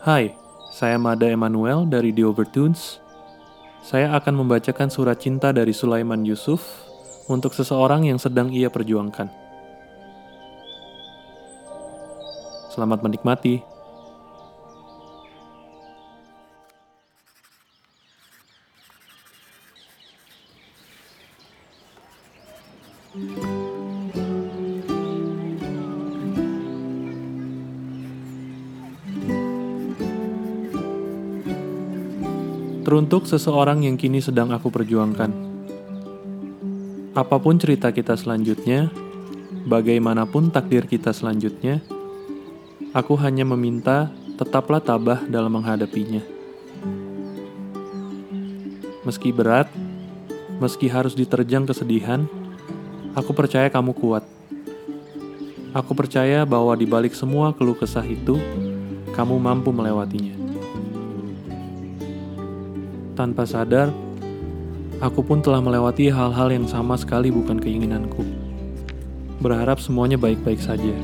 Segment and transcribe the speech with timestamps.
[0.00, 0.32] Hai,
[0.72, 3.04] saya Mada Emanuel dari The Overtones.
[3.84, 6.88] Saya akan membacakan surat cinta dari Sulaiman Yusuf
[7.28, 9.28] untuk seseorang yang sedang ia perjuangkan.
[12.72, 13.60] Selamat menikmati.
[32.80, 35.28] Teruntuk seseorang yang kini sedang aku perjuangkan.
[37.12, 38.88] Apa pun cerita kita selanjutnya,
[39.68, 41.84] bagaimanapun takdir kita selanjutnya,
[42.96, 44.08] aku hanya meminta
[44.40, 46.24] tetaplah tabah dalam menghadapinya.
[49.04, 49.68] Meski berat,
[50.56, 52.24] meski harus diterjang kesedihan,
[53.12, 54.24] aku percaya kamu kuat.
[55.76, 58.40] Aku percaya bahwa di balik semua keluh kesah itu,
[59.12, 60.39] kamu mampu melewatinya.
[63.18, 63.90] Tanpa sadar,
[65.02, 68.22] aku pun telah melewati hal-hal yang sama sekali bukan keinginanku.
[69.42, 70.94] Berharap semuanya baik-baik saja.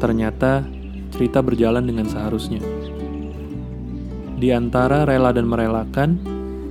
[0.00, 0.64] Ternyata,
[1.12, 2.60] cerita berjalan dengan seharusnya.
[4.40, 6.16] Di antara rela dan merelakan,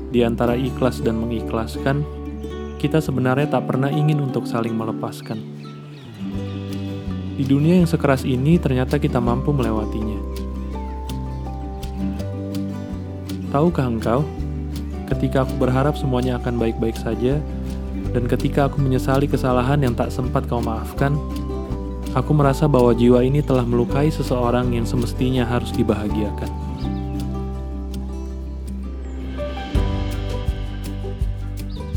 [0.09, 2.01] di antara ikhlas dan mengikhlaskan,
[2.81, 5.37] kita sebenarnya tak pernah ingin untuk saling melepaskan.
[7.37, 10.28] Di dunia yang sekeras ini, ternyata kita mampu melewatinya.
[13.49, 14.21] Tahukah engkau,
[15.09, 17.41] ketika aku berharap semuanya akan baik-baik saja,
[18.13, 21.17] dan ketika aku menyesali kesalahan yang tak sempat kau maafkan,
[22.13, 26.49] aku merasa bahwa jiwa ini telah melukai seseorang yang semestinya harus dibahagiakan.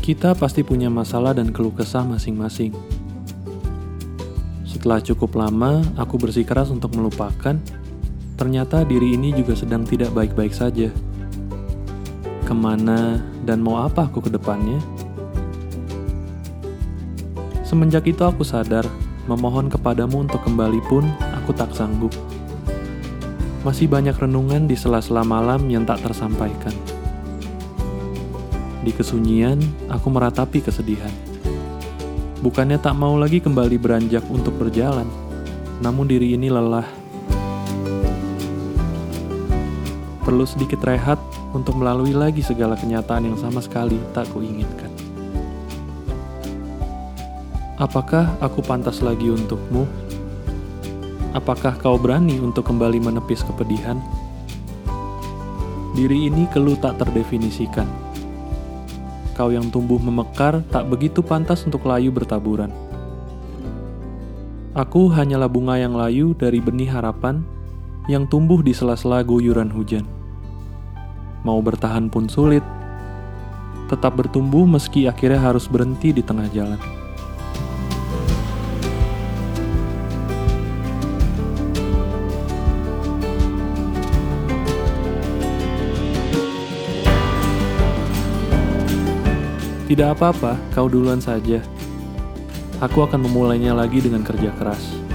[0.01, 2.73] Kita pasti punya masalah dan keluh kesah masing-masing.
[4.65, 7.55] Setelah cukup lama aku bersikeras untuk melupakan,
[8.41, 10.89] ternyata diri ini juga sedang tidak baik-baik saja
[12.53, 13.17] ke mana,
[13.49, 14.77] dan mau apa aku ke depannya.
[17.65, 18.85] Semenjak itu aku sadar,
[19.25, 21.01] memohon kepadamu untuk kembali pun
[21.33, 22.13] aku tak sanggup.
[23.65, 26.77] Masih banyak renungan di sela-sela malam yang tak tersampaikan.
[28.85, 29.57] Di kesunyian,
[29.89, 31.09] aku meratapi kesedihan.
[32.45, 35.09] Bukannya tak mau lagi kembali beranjak untuk berjalan,
[35.81, 37.02] namun diri ini lelah.
[40.23, 41.19] Perlu sedikit rehat
[41.51, 44.87] untuk melalui lagi segala kenyataan yang sama sekali tak kuinginkan.
[47.75, 49.83] Apakah aku pantas lagi untukmu?
[51.35, 53.99] Apakah kau berani untuk kembali menepis kepedihan?
[55.91, 57.85] Diri ini keluh tak terdefinisikan.
[59.35, 62.71] Kau yang tumbuh memekar tak begitu pantas untuk layu bertaburan.
[64.71, 67.43] Aku hanyalah bunga yang layu dari benih harapan
[68.11, 70.03] yang tumbuh di sela-sela guyuran hujan
[71.43, 72.63] mau bertahan pun sulit,
[73.91, 76.79] tetap bertumbuh meski akhirnya harus berhenti di tengah jalan.
[89.83, 91.61] Tidak apa-apa, kau duluan saja.
[92.81, 95.12] Aku akan memulainya lagi dengan kerja keras.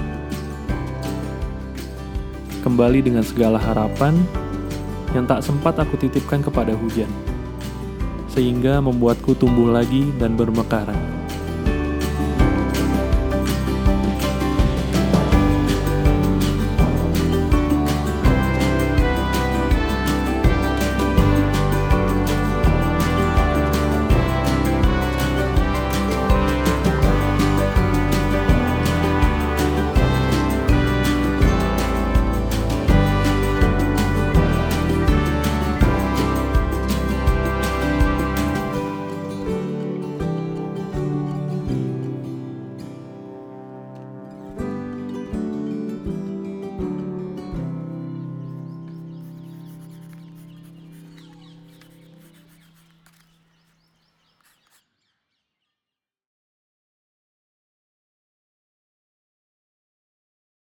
[2.58, 4.18] Kembali dengan segala harapan
[5.16, 7.08] yang tak sempat aku titipkan kepada hujan,
[8.28, 11.07] sehingga membuatku tumbuh lagi dan bermekaran.